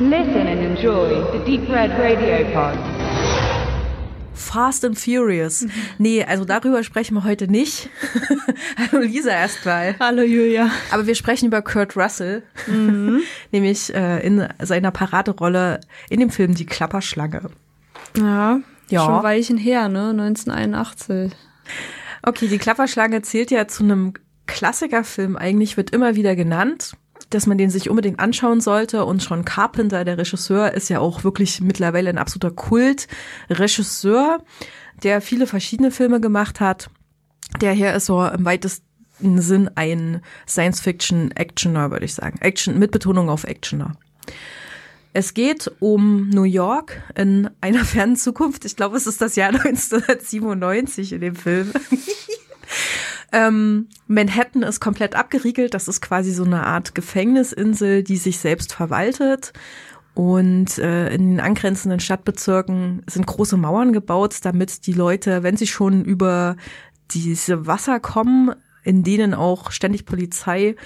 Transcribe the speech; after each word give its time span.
Listen 0.00 0.46
and 0.48 0.60
enjoy 0.60 1.22
the 1.32 1.38
Deep 1.44 1.68
Red 1.68 1.90
Radio 1.98 2.44
Pod. 2.52 2.76
Fast 4.34 4.84
and 4.84 4.98
Furious. 4.98 5.66
Nee, 5.98 6.24
also 6.24 6.44
darüber 6.44 6.82
sprechen 6.82 7.14
wir 7.14 7.24
heute 7.24 7.46
nicht. 7.48 7.88
Hallo 8.92 9.02
Lisa 9.04 9.30
erstmal. 9.30 9.94
Hallo 10.00 10.22
Julia. 10.22 10.70
Aber 10.90 11.06
wir 11.06 11.14
sprechen 11.14 11.46
über 11.46 11.62
Kurt 11.62 11.96
Russell, 11.96 12.42
nämlich 13.52 13.94
äh, 13.94 14.24
in 14.26 14.46
seiner 14.60 14.90
Paraderolle 14.90 15.80
in 16.10 16.20
dem 16.20 16.30
Film 16.30 16.54
Die 16.54 16.66
Klapperschlange. 16.66 17.42
Ja, 18.16 18.60
Ja. 18.90 19.04
schon 19.04 19.14
ein 19.14 19.22
Weilchen 19.22 19.56
her, 19.56 19.88
ne? 19.88 20.10
1981. 20.10 21.32
Okay, 22.22 22.48
Die 22.48 22.58
Klapperschlange 22.58 23.22
zählt 23.22 23.50
ja 23.52 23.68
zu 23.68 23.84
einem 23.84 24.14
Klassikerfilm. 24.46 25.36
Eigentlich 25.36 25.76
wird 25.76 25.90
immer 25.90 26.16
wieder 26.16 26.34
genannt, 26.36 26.92
dass 27.34 27.46
man 27.46 27.58
den 27.58 27.70
sich 27.70 27.90
unbedingt 27.90 28.20
anschauen 28.20 28.60
sollte. 28.60 29.04
Und 29.04 29.22
John 29.28 29.44
Carpenter, 29.44 30.04
der 30.04 30.18
Regisseur, 30.18 30.72
ist 30.72 30.88
ja 30.88 31.00
auch 31.00 31.24
wirklich 31.24 31.60
mittlerweile 31.60 32.10
ein 32.10 32.18
absoluter 32.18 32.52
Kult-Regisseur, 32.54 34.42
der 35.02 35.20
viele 35.20 35.46
verschiedene 35.46 35.90
Filme 35.90 36.20
gemacht 36.20 36.60
hat. 36.60 36.90
Der 37.60 37.72
hier 37.72 37.92
ist 37.92 38.06
so 38.06 38.24
im 38.24 38.44
weitesten 38.44 39.40
Sinn 39.40 39.70
ein 39.74 40.22
Science-Fiction-Actioner, 40.48 41.90
würde 41.90 42.04
ich 42.04 42.14
sagen. 42.14 42.38
Action 42.40 42.78
mit 42.78 42.90
Betonung 42.90 43.28
auf 43.28 43.44
Actioner. 43.44 43.96
Es 45.12 45.32
geht 45.32 45.70
um 45.78 46.28
New 46.30 46.42
York 46.42 47.02
in 47.14 47.48
einer 47.60 47.84
fernen 47.84 48.16
Zukunft. 48.16 48.64
Ich 48.64 48.76
glaube, 48.76 48.96
es 48.96 49.06
ist 49.06 49.20
das 49.20 49.36
Jahr 49.36 49.48
1997 49.54 51.12
in 51.12 51.20
dem 51.20 51.36
Film. 51.36 51.72
ähm, 53.32 53.88
Manhattan 54.06 54.62
ist 54.62 54.80
komplett 54.80 55.14
abgeriegelt. 55.14 55.74
Das 55.74 55.88
ist 55.88 56.00
quasi 56.00 56.32
so 56.32 56.44
eine 56.44 56.66
Art 56.66 56.94
Gefängnisinsel, 56.94 58.02
die 58.02 58.16
sich 58.16 58.38
selbst 58.38 58.72
verwaltet. 58.72 59.52
Und 60.14 60.78
äh, 60.78 61.12
in 61.12 61.30
den 61.30 61.40
angrenzenden 61.40 61.98
Stadtbezirken 61.98 63.02
sind 63.08 63.26
große 63.26 63.56
Mauern 63.56 63.92
gebaut, 63.92 64.36
damit 64.42 64.86
die 64.86 64.92
Leute, 64.92 65.42
wenn 65.42 65.56
sie 65.56 65.66
schon 65.66 66.04
über 66.04 66.56
diese 67.10 67.66
Wasser 67.66 67.98
kommen, 67.98 68.54
in 68.84 69.02
denen 69.02 69.34
auch 69.34 69.72
ständig 69.72 70.06
Polizei 70.06 70.76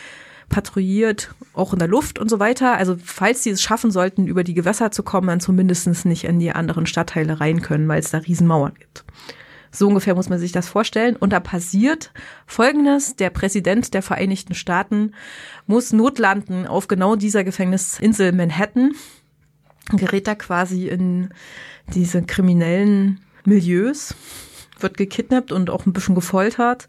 patrouilliert, 0.48 1.34
auch 1.52 1.74
in 1.74 1.78
der 1.78 1.88
Luft 1.88 2.18
und 2.18 2.30
so 2.30 2.38
weiter. 2.38 2.76
Also 2.76 2.96
falls 3.02 3.42
sie 3.42 3.50
es 3.50 3.60
schaffen 3.60 3.90
sollten, 3.90 4.26
über 4.26 4.44
die 4.44 4.54
Gewässer 4.54 4.90
zu 4.90 5.02
kommen, 5.02 5.26
dann 5.26 5.40
zumindest 5.40 6.06
nicht 6.06 6.24
in 6.24 6.38
die 6.38 6.52
anderen 6.52 6.86
Stadtteile 6.86 7.38
rein 7.40 7.60
können, 7.60 7.86
weil 7.86 8.00
es 8.00 8.10
da 8.10 8.18
Riesenmauern 8.18 8.74
gibt. 8.78 9.04
So 9.70 9.88
ungefähr 9.88 10.14
muss 10.14 10.28
man 10.28 10.38
sich 10.38 10.52
das 10.52 10.68
vorstellen. 10.68 11.16
Und 11.16 11.32
da 11.32 11.40
passiert 11.40 12.12
Folgendes. 12.46 13.16
Der 13.16 13.30
Präsident 13.30 13.94
der 13.94 14.02
Vereinigten 14.02 14.54
Staaten 14.54 15.12
muss 15.66 15.92
notlanden 15.92 16.66
auf 16.66 16.88
genau 16.88 17.16
dieser 17.16 17.44
Gefängnisinsel 17.44 18.32
Manhattan, 18.32 18.92
gerät 19.90 20.26
da 20.26 20.34
quasi 20.34 20.88
in 20.88 21.30
diese 21.94 22.22
kriminellen 22.22 23.20
Milieus, 23.44 24.14
wird 24.78 24.96
gekidnappt 24.96 25.52
und 25.52 25.70
auch 25.70 25.86
ein 25.86 25.92
bisschen 25.92 26.14
gefoltert. 26.14 26.88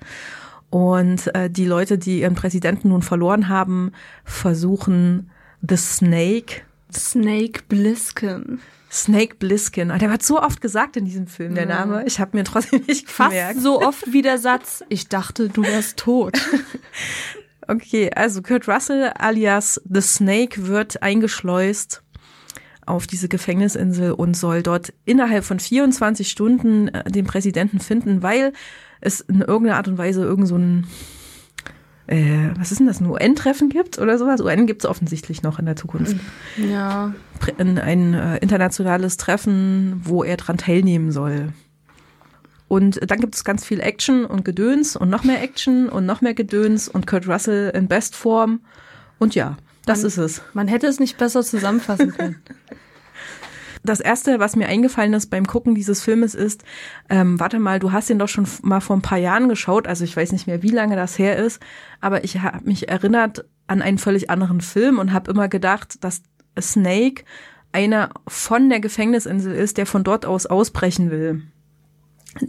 Und 0.69 1.33
äh, 1.35 1.49
die 1.49 1.65
Leute, 1.65 1.97
die 1.97 2.21
ihren 2.21 2.35
Präsidenten 2.35 2.89
nun 2.89 3.01
verloren 3.01 3.49
haben, 3.49 3.91
versuchen 4.23 5.31
The 5.67 5.77
Snake, 5.77 6.61
Snake 6.93 7.63
Bliskin. 7.67 8.59
Snake 8.91 9.35
Bliskin. 9.35 9.89
Der 9.89 10.09
wird 10.09 10.23
so 10.23 10.41
oft 10.41 10.61
gesagt 10.61 10.97
in 10.97 11.05
diesem 11.05 11.27
Film, 11.27 11.53
der 11.53 11.67
Name. 11.67 12.03
Ich 12.07 12.19
habe 12.19 12.35
mir 12.35 12.43
trotzdem 12.43 12.83
nicht 12.87 13.09
Fast 13.09 13.31
gemerkt. 13.31 13.61
so 13.61 13.81
oft 13.81 14.11
wie 14.11 14.23
der 14.23 14.39
Satz, 14.39 14.83
ich 14.89 15.07
dachte, 15.07 15.49
du 15.49 15.63
wärst 15.63 15.97
tot. 15.97 16.33
Okay, 17.67 18.09
also 18.15 18.41
Kurt 18.41 18.67
Russell 18.67 19.11
alias 19.15 19.79
The 19.87 20.01
Snake 20.01 20.65
wird 20.65 21.03
eingeschleust 21.03 22.01
auf 22.87 23.05
diese 23.05 23.29
Gefängnisinsel 23.29 24.13
und 24.13 24.35
soll 24.35 24.63
dort 24.63 24.91
innerhalb 25.05 25.43
von 25.43 25.59
24 25.59 26.27
Stunden 26.27 26.87
äh, 26.87 27.03
den 27.11 27.27
Präsidenten 27.27 27.79
finden, 27.79 28.23
weil 28.23 28.53
es 29.01 29.21
in 29.21 29.41
irgendeiner 29.41 29.77
Art 29.77 29.87
und 29.87 29.99
Weise 29.99 30.23
irgend 30.23 30.47
so 30.47 30.55
ein 30.57 30.87
äh, 32.09 32.49
was 32.57 32.71
ist 32.71 32.79
denn 32.79 32.87
das, 32.87 32.99
ein 32.99 33.05
UN-Treffen 33.05 33.69
gibt 33.69 33.99
oder 33.99 34.17
sowas? 34.17 34.41
UN 34.41 34.65
gibt 34.65 34.83
es 34.83 34.89
offensichtlich 34.89 35.43
noch 35.43 35.59
in 35.59 35.65
der 35.65 35.75
Zukunft. 35.75 36.15
Ja. 36.57 37.13
Prä- 37.39 37.53
ein, 37.59 37.77
ein 37.77 38.13
äh, 38.15 38.37
internationales 38.37 39.17
Treffen, 39.17 40.01
wo 40.03 40.23
er 40.23 40.37
dran 40.37 40.57
teilnehmen 40.57 41.11
soll. 41.11 41.49
Und 42.67 42.99
dann 43.09 43.19
gibt 43.19 43.35
es 43.35 43.43
ganz 43.43 43.63
viel 43.65 43.79
Action 43.79 44.25
und 44.25 44.43
Gedöns 44.45 44.95
und 44.95 45.09
noch 45.09 45.23
mehr 45.23 45.41
Action 45.41 45.89
und 45.89 46.05
noch 46.05 46.21
mehr 46.21 46.33
Gedöns 46.33 46.87
und 46.87 47.07
Kurt 47.07 47.27
Russell 47.27 47.71
in 47.75 47.87
Bestform. 47.87 48.61
Und 49.17 49.35
ja, 49.35 49.57
das 49.85 50.03
ist 50.03 50.17
es. 50.17 50.41
Man 50.53 50.67
hätte 50.67 50.87
es 50.87 50.99
nicht 50.99 51.17
besser 51.17 51.43
zusammenfassen 51.43 52.11
können. 52.11 52.41
Das 53.83 53.99
erste, 53.99 54.39
was 54.39 54.55
mir 54.55 54.67
eingefallen 54.67 55.13
ist 55.13 55.29
beim 55.29 55.47
Gucken 55.47 55.75
dieses 55.75 56.01
Filmes 56.01 56.35
ist, 56.35 56.63
ähm, 57.09 57.39
warte 57.39 57.59
mal, 57.59 57.79
du 57.79 57.91
hast 57.91 58.09
ihn 58.09 58.19
doch 58.19 58.27
schon 58.27 58.47
mal 58.61 58.81
vor 58.81 58.95
ein 58.95 59.01
paar 59.01 59.17
Jahren 59.17 59.49
geschaut, 59.49 59.87
also 59.87 60.03
ich 60.03 60.15
weiß 60.15 60.31
nicht 60.31 60.47
mehr, 60.47 60.61
wie 60.63 60.69
lange 60.69 60.95
das 60.95 61.17
her 61.17 61.37
ist, 61.37 61.61
aber 62.01 62.23
ich 62.23 62.41
habe 62.41 62.65
mich 62.65 62.89
erinnert 62.89 63.45
an 63.67 63.81
einen 63.81 63.97
völlig 63.97 64.29
anderen 64.29 64.61
Film 64.61 64.99
und 64.99 65.13
habe 65.13 65.31
immer 65.31 65.47
gedacht, 65.47 66.03
dass 66.03 66.23
Snake 66.59 67.23
einer 67.71 68.09
von 68.27 68.69
der 68.69 68.79
Gefängnisinsel 68.79 69.53
ist, 69.53 69.77
der 69.77 69.85
von 69.85 70.03
dort 70.03 70.25
aus 70.25 70.45
ausbrechen 70.45 71.11
will. 71.11 71.43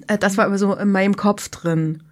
Äh, 0.07 0.19
Das 0.19 0.37
war 0.37 0.47
aber 0.47 0.59
so 0.59 0.75
in 0.75 0.91
meinem 0.91 1.17
Kopf 1.17 1.49
drin. 1.49 2.03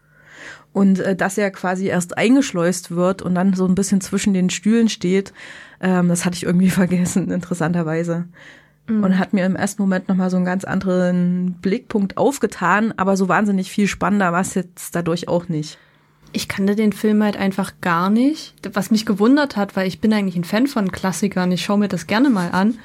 Und 0.72 1.00
äh, 1.00 1.16
dass 1.16 1.38
er 1.38 1.50
quasi 1.50 1.86
erst 1.86 2.18
eingeschleust 2.18 2.90
wird 2.90 3.22
und 3.22 3.34
dann 3.34 3.54
so 3.54 3.66
ein 3.66 3.74
bisschen 3.74 4.00
zwischen 4.00 4.34
den 4.34 4.50
Stühlen 4.50 4.88
steht, 4.88 5.32
ähm, 5.80 6.08
das 6.08 6.24
hatte 6.24 6.36
ich 6.36 6.44
irgendwie 6.44 6.70
vergessen, 6.70 7.30
interessanterweise. 7.30 8.28
Und 8.88 9.18
hat 9.18 9.32
mir 9.34 9.44
im 9.44 9.56
ersten 9.56 9.82
Moment 9.82 10.08
nochmal 10.08 10.30
so 10.30 10.36
einen 10.36 10.46
ganz 10.46 10.64
anderen 10.64 11.56
Blickpunkt 11.60 12.16
aufgetan, 12.16 12.94
aber 12.96 13.16
so 13.16 13.28
wahnsinnig 13.28 13.70
viel 13.70 13.86
spannender 13.86 14.32
war 14.32 14.40
es 14.40 14.54
jetzt 14.54 14.94
dadurch 14.94 15.28
auch 15.28 15.48
nicht. 15.48 15.78
Ich 16.32 16.48
kannte 16.48 16.74
den 16.74 16.92
Film 16.92 17.22
halt 17.22 17.36
einfach 17.36 17.74
gar 17.80 18.10
nicht. 18.10 18.54
Was 18.74 18.90
mich 18.90 19.06
gewundert 19.06 19.56
hat, 19.56 19.76
weil 19.76 19.86
ich 19.86 20.00
bin 20.00 20.12
eigentlich 20.12 20.36
ein 20.36 20.44
Fan 20.44 20.66
von 20.66 20.92
Klassikern. 20.92 21.52
Ich 21.52 21.64
schaue 21.64 21.78
mir 21.78 21.88
das 21.88 22.06
gerne 22.06 22.30
mal 22.30 22.50
an. 22.50 22.78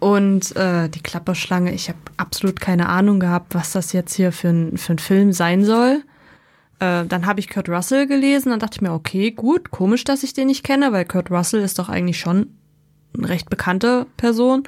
Und 0.00 0.56
äh, 0.56 0.88
die 0.88 1.02
Klapperschlange, 1.02 1.72
ich 1.72 1.88
habe 1.88 1.98
absolut 2.16 2.58
keine 2.58 2.88
Ahnung 2.88 3.20
gehabt, 3.20 3.54
was 3.54 3.72
das 3.72 3.92
jetzt 3.92 4.14
hier 4.14 4.32
für 4.32 4.48
ein, 4.48 4.78
für 4.78 4.94
ein 4.94 4.98
Film 4.98 5.32
sein 5.32 5.64
soll. 5.64 6.02
Äh, 6.78 7.04
dann 7.04 7.26
habe 7.26 7.38
ich 7.38 7.50
Kurt 7.50 7.68
Russell 7.68 8.06
gelesen, 8.06 8.50
dann 8.50 8.60
dachte 8.60 8.78
ich 8.78 8.80
mir, 8.80 8.94
okay, 8.94 9.30
gut, 9.30 9.70
komisch, 9.70 10.04
dass 10.04 10.22
ich 10.22 10.32
den 10.32 10.46
nicht 10.46 10.64
kenne, 10.64 10.92
weil 10.92 11.04
Kurt 11.04 11.30
Russell 11.30 11.60
ist 11.60 11.78
doch 11.78 11.90
eigentlich 11.90 12.18
schon 12.18 12.56
eine 13.16 13.28
recht 13.28 13.50
bekannte 13.50 14.06
Person. 14.16 14.62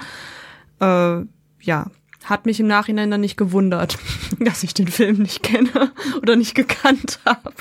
Äh, 0.83 1.25
ja, 1.61 1.87
hat 2.25 2.47
mich 2.47 2.61
im 2.61 2.67
Nachhinein 2.67 3.11
dann 3.11 3.21
nicht 3.21 3.37
gewundert, 3.37 3.99
dass 4.41 4.63
ich 4.63 4.75
den 4.75 4.89
Film 4.89 5.19
nicht 5.19 5.43
kenne 5.43 5.93
oder 6.21 6.37
nicht 6.37 6.55
gekannt 6.55 7.21
habe. 7.25 7.53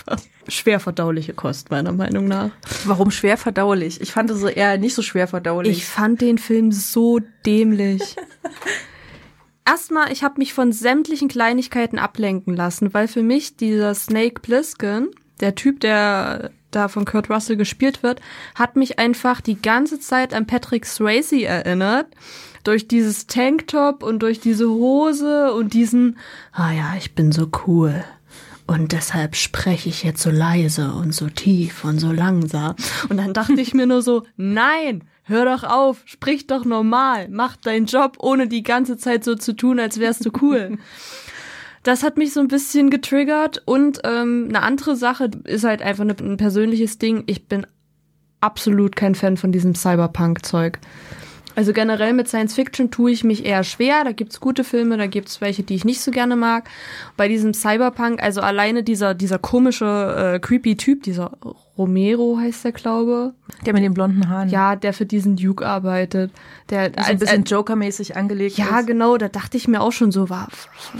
Schwer 0.47 0.79
verdauliche 0.79 1.33
Kost, 1.33 1.71
meiner 1.71 1.91
Meinung 1.91 2.25
nach. 2.25 2.51
Warum 2.85 3.11
schwer 3.11 3.37
verdaulich? 3.37 4.01
Ich 4.01 4.11
fand 4.11 4.29
es 4.29 4.39
so 4.39 4.47
eher 4.47 4.77
nicht 4.77 4.95
so 4.95 5.01
schwer 5.01 5.27
verdaulich. 5.27 5.77
Ich 5.77 5.85
fand 5.85 6.21
den 6.21 6.37
Film 6.37 6.71
so 6.71 7.19
dämlich. 7.45 8.15
Erstmal, 9.65 10.11
ich 10.11 10.23
habe 10.23 10.39
mich 10.39 10.53
von 10.53 10.71
sämtlichen 10.71 11.27
Kleinigkeiten 11.27 11.99
ablenken 11.99 12.55
lassen, 12.55 12.93
weil 12.93 13.07
für 13.07 13.23
mich 13.23 13.57
dieser 13.57 13.93
Snake 13.93 14.41
Plissken, 14.41 15.09
der 15.39 15.55
Typ, 15.55 15.79
der 15.79 16.51
da 16.71 16.87
von 16.87 17.05
Kurt 17.05 17.29
Russell 17.29 17.57
gespielt 17.57 18.01
wird, 18.01 18.21
hat 18.55 18.75
mich 18.75 18.97
einfach 18.97 19.41
die 19.41 19.61
ganze 19.61 19.99
Zeit 19.99 20.33
an 20.33 20.47
Patrick 20.47 20.85
Swayze 20.85 21.43
erinnert. 21.43 22.07
Durch 22.63 22.87
dieses 22.87 23.27
Tanktop 23.27 24.03
und 24.03 24.19
durch 24.19 24.39
diese 24.39 24.69
Hose 24.69 25.53
und 25.53 25.73
diesen, 25.73 26.17
ah 26.51 26.71
ja, 26.71 26.95
ich 26.97 27.15
bin 27.15 27.31
so 27.31 27.49
cool. 27.65 28.03
Und 28.67 28.93
deshalb 28.93 29.35
spreche 29.35 29.89
ich 29.89 30.03
jetzt 30.03 30.21
so 30.21 30.29
leise 30.29 30.93
und 30.93 31.13
so 31.13 31.27
tief 31.27 31.83
und 31.83 31.99
so 31.99 32.11
langsam. 32.11 32.75
Und 33.09 33.17
dann 33.17 33.33
dachte 33.33 33.59
ich 33.59 33.73
mir 33.73 33.85
nur 33.85 34.01
so, 34.01 34.23
nein, 34.37 35.03
hör 35.23 35.45
doch 35.45 35.63
auf, 35.63 36.03
sprich 36.05 36.47
doch 36.47 36.63
normal, 36.65 37.27
mach 37.29 37.57
deinen 37.57 37.85
Job, 37.85 38.17
ohne 38.19 38.47
die 38.47 38.63
ganze 38.63 38.97
Zeit 38.97 39.23
so 39.23 39.35
zu 39.35 39.53
tun, 39.53 39.79
als 39.79 39.99
wärst 39.99 40.25
du 40.25 40.31
cool. 40.41 40.77
Das 41.83 42.03
hat 42.03 42.17
mich 42.17 42.31
so 42.31 42.39
ein 42.39 42.47
bisschen 42.47 42.89
getriggert 42.91 43.63
und 43.65 44.01
ähm, 44.03 44.45
eine 44.49 44.61
andere 44.61 44.95
Sache 44.95 45.31
ist 45.45 45.63
halt 45.63 45.81
einfach 45.81 46.05
ein 46.05 46.37
persönliches 46.37 46.99
Ding. 46.99 47.23
Ich 47.25 47.47
bin 47.47 47.65
absolut 48.39 48.95
kein 48.95 49.15
Fan 49.15 49.35
von 49.35 49.51
diesem 49.51 49.73
Cyberpunk-Zeug. 49.73 50.79
Also 51.55 51.73
generell 51.73 52.13
mit 52.13 52.27
Science 52.27 52.55
Fiction 52.55 52.91
tue 52.91 53.11
ich 53.11 53.23
mich 53.23 53.45
eher 53.45 53.63
schwer. 53.63 54.03
Da 54.03 54.11
gibt's 54.11 54.39
gute 54.39 54.63
Filme, 54.63 54.97
da 54.97 55.07
gibt's 55.07 55.41
welche, 55.41 55.63
die 55.63 55.75
ich 55.75 55.85
nicht 55.85 56.01
so 56.01 56.11
gerne 56.11 56.35
mag. 56.35 56.69
Bei 57.17 57.27
diesem 57.27 57.53
Cyberpunk, 57.53 58.21
also 58.23 58.41
alleine 58.41 58.83
dieser, 58.83 59.13
dieser 59.13 59.39
komische, 59.39 60.35
äh, 60.35 60.39
creepy 60.39 60.77
Typ, 60.77 61.03
dieser 61.03 61.31
Romero 61.81 62.37
heißt 62.39 62.63
der, 62.63 62.71
glaube. 62.71 63.33
Der 63.65 63.73
mit 63.73 63.83
den 63.83 63.93
blonden 63.93 64.29
Haaren. 64.29 64.49
Ja, 64.49 64.75
der 64.75 64.93
für 64.93 65.05
diesen 65.05 65.35
Duke 65.35 65.65
arbeitet. 65.65 66.31
Der 66.69 66.91
so 66.95 67.03
ein 67.03 67.17
bisschen 67.19 67.43
Joker-mäßig 67.43 68.15
angelegt 68.15 68.57
Ja, 68.57 68.79
ist. 68.79 68.87
genau, 68.87 69.17
da 69.17 69.27
dachte 69.29 69.57
ich 69.57 69.67
mir 69.67 69.81
auch 69.81 69.91
schon 69.91 70.11
so, 70.11 70.29
wa- 70.29 70.47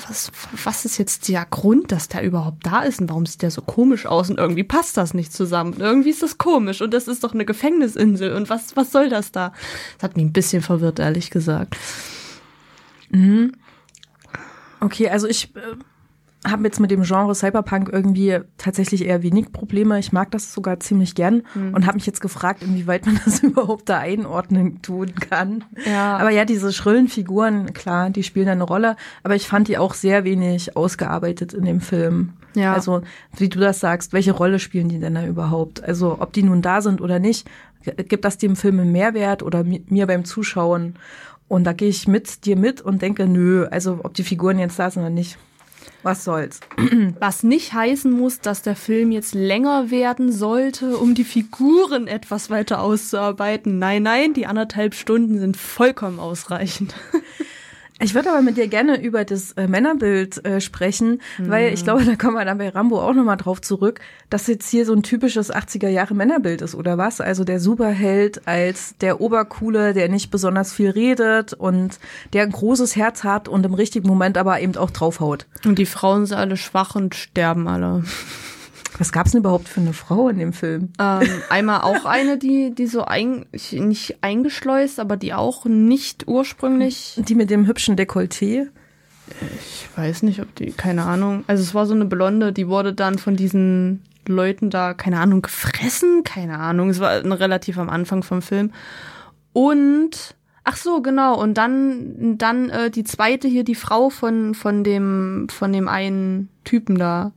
was, 0.08 0.32
was 0.64 0.86
ist 0.86 0.98
jetzt 0.98 1.28
der 1.30 1.46
Grund, 1.50 1.92
dass 1.92 2.08
der 2.08 2.24
überhaupt 2.24 2.66
da 2.66 2.82
ist 2.82 3.00
und 3.00 3.10
warum 3.10 3.26
sieht 3.26 3.42
der 3.42 3.52
so 3.52 3.62
komisch 3.62 4.06
aus 4.06 4.30
und 4.30 4.38
irgendwie 4.40 4.64
passt 4.64 4.98
das 4.98 5.14
nicht 5.14 5.32
zusammen. 5.34 5.74
Und 5.74 5.82
irgendwie 5.82 6.10
ist 6.10 6.24
das 6.24 6.38
komisch 6.38 6.82
und 6.82 6.94
das 6.94 7.08
ist 7.08 7.24
doch 7.24 7.34
eine 7.34 7.46
Gefängnisinsel 7.46 8.34
und 8.34 8.50
was, 8.50 8.76
was 8.76 8.92
soll 8.92 9.10
das 9.10 9.32
da? 9.32 9.54
Das 9.98 10.10
hat 10.10 10.16
mich 10.18 10.26
ein 10.26 10.34
bisschen 10.34 10.62
verwirrt, 10.62 11.00
ehrlich 11.00 11.30
gesagt. 11.30 11.78
Okay, 14.80 15.10
also 15.10 15.28
ich 15.28 15.56
äh, 15.56 15.60
habe 16.46 16.64
jetzt 16.64 16.80
mit 16.80 16.90
dem 16.90 17.04
Genre 17.04 17.36
Cyberpunk 17.36 17.90
irgendwie 17.94 18.40
tatsächlich 18.58 19.06
eher 19.06 19.22
wenig 19.22 19.52
Probleme. 19.52 20.00
Ich 20.00 20.12
mag 20.12 20.32
das 20.32 20.52
sogar 20.54 20.80
ziemlich 20.80 21.14
gern 21.14 21.44
und 21.56 21.86
habe 21.86 21.96
mich 21.98 22.08
jetzt 22.08 22.20
gefragt, 22.22 22.64
inwieweit 22.64 23.06
man 23.06 23.20
das 23.26 23.42
überhaupt 23.44 23.90
da 23.90 24.00
einordnen 24.00 24.82
tun 24.82 25.14
kann. 25.16 25.64
Ja. 25.86 26.18
Aber 26.18 26.32
ja, 26.32 26.44
diese 26.46 26.74
schrillen 26.74 27.08
Figuren, 27.10 27.74
klar, 27.74 28.10
die 28.10 28.24
spielen 28.24 28.50
eine 28.50 28.64
Rolle, 28.64 28.96
aber 29.24 29.36
ich 29.36 29.48
fand 29.48 29.68
die 29.68 29.78
auch 29.78 29.94
sehr 29.94 30.24
wenig 30.24 30.76
ausgearbeitet 30.76 31.54
in 31.54 31.66
dem 31.66 31.80
Film. 31.80 32.34
Ja. 32.56 32.74
Also, 32.74 33.02
wie 33.38 33.48
du 33.48 33.60
das 33.60 33.80
sagst, 33.80 34.12
welche 34.12 34.32
Rolle 34.34 34.60
spielen 34.60 34.90
die 34.90 35.00
denn 35.00 35.16
da 35.16 35.26
überhaupt? 35.26 35.84
Also, 35.84 36.18
ob 36.20 36.34
die 36.34 36.44
nun 36.44 36.62
da 36.62 36.82
sind 36.82 37.02
oder 37.02 37.20
nicht, 37.20 37.48
gibt 38.08 38.26
das 38.26 38.38
dem 38.40 38.56
Film 38.56 38.80
einen 38.80 38.92
Mehrwert 38.92 39.44
oder 39.44 39.64
mi- 39.64 39.84
mir 39.90 40.08
beim 40.08 40.26
Zuschauen? 40.26 40.96
Und 41.48 41.66
da 41.66 41.74
gehe 41.74 41.90
ich 41.90 42.08
mit 42.08 42.46
dir 42.46 42.56
mit 42.58 42.82
und 42.82 43.02
denke, 43.02 43.28
nö, 43.28 43.68
also 43.70 44.00
ob 44.04 44.14
die 44.16 44.24
Figuren 44.24 44.58
jetzt 44.58 44.80
da 44.80 44.90
sind 44.90 45.02
oder 45.04 45.10
nicht. 45.12 45.38
Was 46.04 46.24
soll's? 46.24 46.60
Was 47.20 47.44
nicht 47.44 47.74
heißen 47.74 48.12
muss, 48.12 48.40
dass 48.40 48.62
der 48.62 48.76
Film 48.76 49.12
jetzt 49.12 49.36
länger 49.36 49.92
werden 49.92 50.32
sollte, 50.32 50.98
um 50.98 51.14
die 51.14 51.24
Figuren 51.24 52.08
etwas 52.08 52.50
weiter 52.50 52.82
auszuarbeiten. 52.82 53.78
Nein, 53.78 54.04
nein, 54.04 54.34
die 54.34 54.48
anderthalb 54.48 54.96
Stunden 54.96 55.40
sind 55.40 55.58
vollkommen 55.58 56.20
ausreichend. 56.20 56.96
Ich 58.04 58.16
würde 58.16 58.32
aber 58.32 58.42
mit 58.42 58.58
dir 58.58 58.68
gerne 58.68 59.02
über 59.02 59.26
das 59.26 59.52
äh, 59.54 59.68
Männerbild 59.68 60.44
äh, 60.44 60.60
sprechen, 60.60 61.22
weil 61.38 61.74
ich 61.74 61.84
glaube, 61.84 62.04
da 62.06 62.16
kommen 62.16 62.36
wir 62.36 62.46
dann 62.46 62.58
bei 62.58 62.70
Rambo 62.70 63.00
auch 63.00 63.14
nochmal 63.14 63.38
drauf 63.38 63.62
zurück, 63.62 64.00
dass 64.30 64.48
jetzt 64.48 64.70
hier 64.70 64.86
so 64.86 64.94
ein 64.94 65.04
typisches 65.04 65.54
80er 65.54 65.88
Jahre 65.88 66.16
Männerbild 66.16 66.62
ist, 66.62 66.74
oder 66.74 66.98
was? 66.98 67.22
Also 67.22 67.44
der 67.44 67.60
Superheld 67.60 68.48
als 68.48 68.96
der 69.02 69.22
Obercoole, 69.22 69.94
der 69.94 70.10
nicht 70.10 70.32
besonders 70.32 70.74
viel 70.74 70.90
redet 70.90 71.54
und 71.54 72.00
der 72.34 72.44
ein 72.44 72.52
großes 72.52 72.96
Herz 72.96 73.24
hat 73.24 73.48
und 73.48 73.66
im 73.66 73.74
richtigen 73.74 74.08
Moment 74.08 74.38
aber 74.38 74.60
eben 74.60 74.76
auch 74.78 74.92
draufhaut. 74.92 75.46
Und 75.66 75.78
die 75.78 75.86
Frauen 75.86 76.26
sind 76.26 76.38
alle 76.38 76.58
schwach 76.58 76.96
und 76.96 77.14
sterben 77.14 77.68
alle. 77.68 78.04
Was 79.02 79.12
gab's 79.12 79.32
denn 79.32 79.40
überhaupt 79.40 79.68
für 79.68 79.82
eine 79.82 79.94
Frau 79.94 80.30
in 80.30 80.38
dem 80.38 80.54
Film? 80.54 80.90
Ähm, 81.00 81.28
einmal 81.50 81.82
auch 81.82 82.06
eine, 82.06 82.38
die, 82.38 82.76
die 82.76 82.86
so 82.86 83.04
ein, 83.04 83.48
nicht 83.52 84.18
eingeschleust, 84.22 85.00
aber 85.00 85.18
die 85.18 85.34
auch 85.34 85.66
nicht 85.66 86.28
ursprünglich. 86.28 87.20
Die 87.28 87.34
mit 87.34 87.50
dem 87.50 87.66
hübschen 87.66 87.98
Dekolleté? 87.98 88.68
Ich 89.60 89.90
weiß 89.96 90.22
nicht, 90.22 90.40
ob 90.40 90.54
die, 90.54 90.72
keine 90.72 91.02
Ahnung. 91.06 91.44
Also 91.48 91.64
es 91.64 91.74
war 91.74 91.88
so 91.88 91.96
eine 91.96 92.06
Blonde, 92.06 92.54
die 92.54 92.68
wurde 92.68 92.94
dann 92.94 93.18
von 93.18 93.36
diesen 93.36 94.04
Leuten 94.28 94.70
da, 94.70 94.94
keine 94.94 95.20
Ahnung, 95.20 95.42
gefressen, 95.42 96.24
keine 96.24 96.60
Ahnung. 96.60 96.92
Es 96.92 97.00
war 97.00 97.24
relativ 97.24 97.80
am 97.80 97.90
Anfang 97.90 98.22
vom 98.22 98.44
Film. 98.44 98.72
Und 99.52 100.36
ach 100.64 100.78
so, 100.78 101.02
genau. 101.02 101.42
Und 101.42 101.56
dann, 101.56 102.38
dann 102.38 102.70
äh, 102.70 102.92
die 102.92 103.04
zweite 103.04 103.48
hier, 103.48 103.64
die 103.64 103.74
Frau 103.74 104.12
von 104.12 104.54
von 104.54 104.84
dem 104.84 105.48
von 105.50 105.74
dem 105.74 105.88
einen 105.88 106.50
Typen 106.66 107.00
da, 107.00 107.32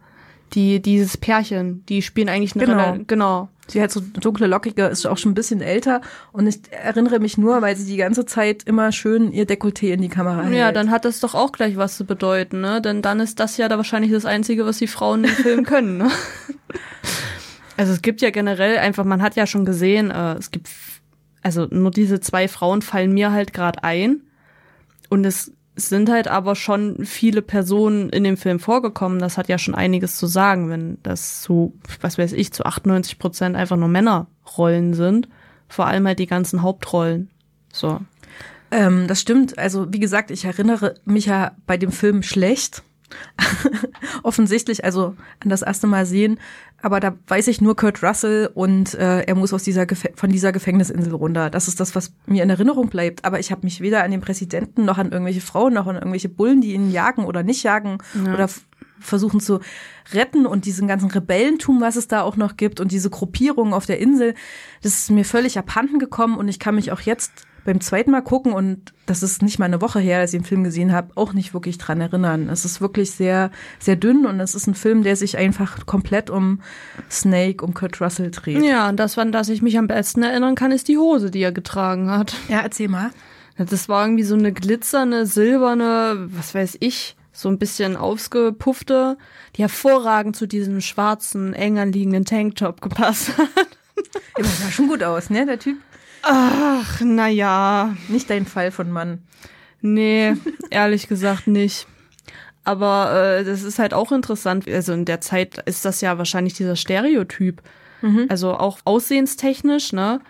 die 0.55 0.81
dieses 0.81 1.17
Pärchen, 1.17 1.85
die 1.87 2.03
spielen 2.03 2.29
eigentlich 2.29 2.55
eine 2.55 2.65
Genau. 2.67 2.79
Rela- 2.93 3.05
genau. 3.07 3.49
Sie 3.67 3.81
hat 3.81 3.91
so 3.91 4.01
dunkle, 4.01 4.47
lockige, 4.47 4.85
ist 4.87 5.07
auch 5.07 5.17
schon 5.17 5.33
ein 5.33 5.35
bisschen 5.35 5.63
älter 5.63 6.03
und 6.33 6.47
ich 6.47 6.61
erinnere 6.71 7.19
mich 7.19 7.39
nur, 7.39 7.63
weil 7.63 7.75
sie 7.77 7.91
die 7.91 7.97
ganze 7.97 8.27
Zeit 8.27 8.63
immer 8.65 8.93
schön 8.93 9.33
ihr 9.33 9.47
Dekolleté 9.47 9.93
in 9.95 10.03
die 10.03 10.11
Kamera 10.11 10.43
hält. 10.43 10.55
Ja, 10.55 10.71
dann 10.71 10.91
hat 10.91 11.07
das 11.07 11.21
doch 11.21 11.35
auch 11.35 11.51
gleich 11.51 11.79
was 11.79 11.97
zu 11.97 12.05
bedeuten, 12.05 12.61
ne? 12.61 12.83
Denn 12.83 13.01
dann 13.01 13.21
ist 13.21 13.41
das 13.41 13.57
ja 13.57 13.69
da 13.69 13.79
wahrscheinlich 13.79 14.13
das 14.13 14.27
Einzige, 14.27 14.67
was 14.67 14.77
die 14.79 14.87
Frauen 14.87 15.25
im 15.25 15.31
Film 15.31 15.65
können, 15.65 15.97
ne? 15.97 16.11
Also 17.77 17.93
es 17.93 18.03
gibt 18.03 18.21
ja 18.21 18.31
generell 18.31 18.79
einfach, 18.79 19.05
man 19.05 19.23
hat 19.23 19.35
ja 19.35 19.47
schon 19.47 19.65
gesehen, 19.65 20.11
äh, 20.11 20.35
es 20.35 20.51
gibt, 20.51 20.69
also 21.43 21.67
nur 21.71 21.91
diese 21.91 22.21
zwei 22.21 22.49
Frauen 22.49 22.83
fallen 22.83 23.13
mir 23.13 23.33
halt 23.33 23.53
gerade 23.53 23.83
ein. 23.83 24.23
Und 25.11 25.25
es 25.77 25.89
sind 25.89 26.09
halt 26.09 26.29
aber 26.29 26.55
schon 26.55 27.05
viele 27.05 27.43
Personen 27.43 28.09
in 28.11 28.25
dem 28.25 28.37
Film 28.37 28.61
vorgekommen. 28.61 29.19
Das 29.19 29.37
hat 29.37 29.49
ja 29.49 29.59
schon 29.59 29.75
einiges 29.75 30.17
zu 30.17 30.27
sagen, 30.27 30.71
wenn 30.71 30.99
das 31.03 31.43
zu, 31.43 31.75
was 32.01 32.17
weiß 32.17 32.33
ich, 32.33 32.53
zu 32.53 32.65
98 32.65 33.19
Prozent 33.19 33.57
einfach 33.57 33.77
nur 33.77 33.89
Männerrollen 33.89 34.95
sind. 34.95 35.29
Vor 35.69 35.87
allem 35.87 36.07
halt 36.07 36.21
die 36.21 36.27
ganzen 36.27 36.63
Hauptrollen. 36.63 37.31
So. 37.73 38.01
Ähm, 38.71 39.09
das 39.09 39.21
stimmt. 39.21 39.59
Also 39.59 39.93
wie 39.93 39.99
gesagt, 39.99 40.31
ich 40.31 40.45
erinnere 40.45 40.95
mich 41.05 41.27
ja 41.27 41.53
bei 41.67 41.77
dem 41.77 41.91
Film 41.91 42.23
schlecht. 42.23 42.83
Offensichtlich, 44.25 44.85
also 44.85 45.15
an 45.41 45.51
das 45.51 45.63
erste 45.63 45.87
Mal 45.87 46.07
sehen. 46.07 46.41
Aber 46.83 46.99
da 46.99 47.15
weiß 47.29 47.47
ich 47.49 47.61
nur 47.61 47.77
Kurt 47.77 48.03
Russell 48.03 48.51
und 48.53 48.95
äh, 48.95 49.21
er 49.21 49.35
muss 49.35 49.53
aus 49.53 49.63
dieser 49.63 49.87
Gef 49.87 50.07
von 50.17 50.31
dieser 50.31 50.51
Gefängnisinsel 50.51 51.15
runter. 51.15 51.51
Das 51.51 51.69
ist 51.69 51.79
das, 51.79 51.95
was 51.95 52.13
mir 52.27 52.43
in 52.43 52.51
Erinnerung 52.51 52.89
bleibt. 52.89 53.25
Aber 53.25 53.39
ich 53.39 53.51
habe 53.53 53.63
mich 53.65 53.81
weder 53.81 54.03
an 54.03 54.11
den 54.11 54.21
Präsidenten 54.21 54.85
noch 54.85 54.99
an 54.99 55.13
irgendwelche 55.13 55.41
Frauen 55.41 55.75
noch 55.75 55.87
an 55.87 55.97
irgendwelche 55.97 56.29
Bullen, 56.29 56.61
die 56.61 56.73
ihn 56.73 56.91
jagen 56.91 57.25
oder 57.27 57.43
nicht 57.43 57.63
jagen 57.63 57.99
oder 58.23 58.45
f- 58.45 58.67
versuchen 58.99 59.41
zu 59.41 59.61
retten 60.13 60.47
und 60.47 60.65
diesen 60.65 60.89
ganzen 60.89 61.11
Rebellentum, 61.11 61.81
was 61.81 61.97
es 61.97 62.09
da 62.09 62.23
auch 62.23 62.37
noch 62.37 62.57
gibt 62.57 62.81
und 62.81 62.93
diese 62.93 63.11
Gruppierungen 63.11 63.75
auf 63.75 63.85
der 63.87 63.99
Insel, 63.99 64.35
das 64.83 64.95
ist 64.95 65.11
mir 65.11 65.25
völlig 65.25 65.59
abhanden 65.59 65.99
gekommen 65.99 66.39
und 66.39 66.49
ich 66.49 66.59
kann 66.59 66.75
mich 66.75 66.91
auch 66.93 67.01
jetzt 67.01 67.33
beim 67.65 67.81
zweiten 67.81 68.11
Mal 68.11 68.23
gucken 68.23 68.53
und 68.53 68.93
das 69.07 69.23
ist 69.23 69.43
nicht 69.43 69.59
mal 69.59 69.67
eine 69.67 69.81
Woche 69.81 70.01
her, 70.01 70.21
dass 70.21 70.33
ich 70.33 70.41
den 70.41 70.47
Film 70.47 70.65
gesehen 70.65 70.93
habe, 70.93 71.13
auch 71.15 71.33
nicht 71.33 71.55
wirklich 71.55 71.79
dran 71.79 72.01
erinnern. 72.01 72.49
Es 72.49 72.65
ist 72.65 72.81
wirklich 72.81 73.11
sehr, 73.13 73.51
sehr 73.79 73.97
dünn 73.97 74.27
und 74.27 74.41
es 74.41 74.55
ist 74.55 74.67
ein 74.67 74.75
Film, 74.75 75.03
der 75.03 75.17
sich 75.17 75.37
einfach 75.37 75.87
komplett 75.87 76.31
um 76.31 76.61
Snake, 77.11 77.65
um 77.65 77.75
Kurt 77.75 78.01
Russell 78.01 78.31
dreht. 78.31 78.63
Ja, 78.63 78.89
und 78.89 78.97
das, 78.99 79.19
an 79.19 79.33
das 79.33 79.49
ich 79.49 79.63
mich 79.63 79.79
am 79.79 79.87
besten 79.87 80.23
erinnern 80.23 80.55
kann, 80.55 80.73
ist 80.73 80.89
die 80.89 80.99
Hose, 80.99 81.31
die 81.31 81.41
er 81.41 81.53
getragen 81.53 82.11
hat. 82.11 82.35
ja 82.49 82.61
erzähl 82.61 82.89
mal. 82.89 83.11
Das 83.57 83.89
war 83.89 84.05
irgendwie 84.05 84.25
so 84.25 84.35
eine 84.35 84.53
glitzernde, 84.53 85.27
silberne, 85.27 86.29
was 86.33 86.55
weiß 86.55 86.79
ich, 86.81 87.17
so 87.33 87.49
ein 87.49 87.59
bisschen 87.59 87.97
aufgepuffte, 87.97 89.17
die 89.57 89.63
hervorragend 89.63 90.37
zu 90.37 90.47
diesem 90.47 90.81
schwarzen, 90.81 91.55
eng 91.55 91.79
anliegenden 91.79 92.25
Tanktop 92.25 92.81
gepasst 92.81 93.37
hat. 93.39 93.49
Ja, 94.37 94.43
der 94.43 94.45
sah 94.45 94.71
schon 94.71 94.89
gut 94.89 95.03
aus, 95.03 95.31
ne, 95.31 95.47
der 95.47 95.59
Typ? 95.59 95.77
Ach, 96.25 97.01
na 97.05 97.29
ja, 97.29 97.95
Nicht 98.09 98.31
dein 98.31 98.47
Fall 98.47 98.71
von 98.71 98.91
Mann. 98.91 99.23
nee, 99.81 100.35
ehrlich 100.71 101.09
gesagt 101.09 101.47
nicht. 101.47 101.87
Aber 102.65 103.13
äh, 103.41 103.45
das 103.45 103.63
ist 103.63 103.79
halt 103.79 103.93
auch 103.93 104.11
interessant. 104.11 104.67
Also 104.67 104.95
in 104.95 105.05
der 105.05 105.21
Zeit 105.21 105.59
ist 105.67 105.85
das 105.85 106.01
ja 106.01 106.17
wahrscheinlich 106.19 106.55
dieser 106.55 106.77
Stereotyp. 106.77 107.63
Also 108.29 108.55
auch 108.55 108.81
aussehenstechnisch, 108.85 109.95
ne? 109.95 110.21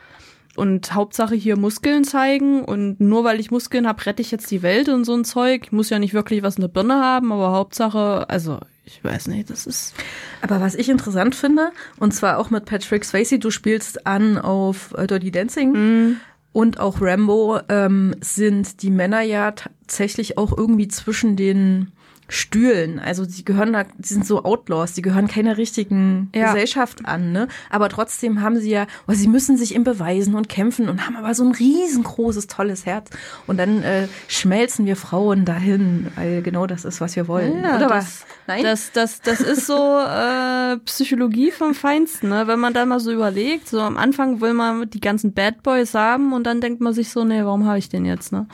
Und 0.55 0.95
Hauptsache 0.95 1.35
hier 1.35 1.57
Muskeln 1.57 2.05
zeigen 2.05 2.65
und 2.65 3.01
nur 3.01 3.25
weil 3.25 3.41
ich 3.41 3.51
Muskeln 3.51 3.89
habe, 3.89 4.07
rette 4.07 4.23
ich 4.23 4.31
jetzt 4.31 4.49
die 4.53 4.63
Welt 4.63 4.89
und 4.89 5.05
so 5.05 5.13
ein 5.15 5.25
Zeug. 5.25 5.63
Ich 5.65 5.73
muss 5.73 5.91
ja 5.91 5.99
nicht 5.99 6.15
wirklich 6.15 6.45
was 6.45 6.55
in 6.55 6.61
der 6.61 6.69
Birne 6.69 6.95
haben, 6.95 7.33
aber 7.33 7.51
Hauptsache, 7.51 8.31
also 8.31 8.61
ich 8.87 9.03
weiß 9.03 9.29
nicht, 9.29 9.51
das 9.51 9.67
ist. 9.67 9.95
Aber 10.43 10.61
was 10.61 10.75
ich 10.75 10.89
interessant 10.89 11.35
finde, 11.35 11.73
und 11.99 12.13
zwar 12.13 12.39
auch 12.39 12.51
mit 12.51 12.65
Patrick 12.67 13.05
Swayze, 13.05 13.39
du 13.39 13.51
spielst 13.51 14.07
an 14.07 14.39
auf 14.39 14.95
äh, 14.97 15.07
Dirty 15.07 15.31
Dancing 15.31 16.17
und 16.53 16.79
auch 16.79 17.01
Rambo, 17.01 17.61
ähm, 17.69 18.15
sind 18.21 18.83
die 18.83 18.91
Männer 18.91 19.23
ja 19.23 19.53
tatsächlich 19.53 20.39
auch 20.39 20.57
irgendwie 20.57 20.89
zwischen 20.89 21.37
den 21.37 21.93
Stühlen. 22.35 22.99
Also 22.99 23.25
die 23.27 23.45
gehören 23.45 23.73
da, 23.73 23.85
die 23.97 24.09
sind 24.09 24.27
so 24.27 24.43
Outlaws, 24.45 24.93
die 24.95 25.03
gehören 25.03 25.29
keiner 25.29 25.57
richtigen 25.57 26.31
Ja. 26.35 26.47
Gesellschaft 26.53 27.07
an, 27.07 27.33
ne? 27.33 27.49
Aber 27.71 27.89
trotzdem 27.89 28.41
haben 28.43 28.59
sie 28.59 28.71
ja, 28.71 28.87
oh, 29.07 29.13
sie 29.13 29.29
müssen 29.29 29.57
sich 29.57 29.75
im 29.75 29.85
beweisen 29.85 30.35
und 30.35 30.49
kämpfen 30.49 30.89
und 30.89 31.07
haben 31.07 31.17
aber 31.17 31.35
so 31.35 31.45
ein 31.45 31.53
riesengroßes, 31.53 32.47
tolles 32.49 32.87
Herz. 32.87 33.11
Und 33.47 33.59
dann 33.59 33.83
äh, 33.83 34.09
schmelzen 34.29 34.87
wir 34.87 34.97
Frauen 34.97 35.45
dahin, 35.45 36.09
weil 36.17 36.43
genau 36.43 36.67
das 36.67 36.85
ist, 36.85 37.01
was 37.01 37.15
wir 37.17 37.29
wollen. 37.29 37.63
Ja, 37.63 37.77
Oder 37.77 37.89
das- 37.89 37.91
was? 38.05 38.27
Nein? 38.47 38.63
Das, 38.63 38.93
das, 38.93 39.21
das 39.23 39.41
ist 39.41 39.67
so 39.67 39.99
äh, 40.01 40.77
Psychologie 40.85 41.51
vom 41.51 41.75
Feinsten, 41.75 42.29
ne? 42.29 42.47
Wenn 42.47 42.59
man 42.59 42.75
da 42.75 42.85
mal 42.85 43.01
so 43.01 43.13
überlegt, 43.13 43.69
so 43.69 43.81
am 43.81 43.97
Anfang 43.97 44.41
will 44.41 44.53
man 44.55 44.91
die 44.91 45.01
ganzen 45.01 45.33
Bad 45.33 45.63
Boys 45.63 45.95
haben 45.95 46.33
und 46.33 46.45
dann 46.45 46.61
denkt 46.61 46.81
man 46.81 46.93
sich 46.93 47.11
so, 47.11 47.25
nee, 47.25 47.45
warum 47.45 47.67
habe 47.67 47.79
ich 47.79 47.89
den 47.89 48.05
jetzt, 48.05 48.33
ne? 48.33 48.47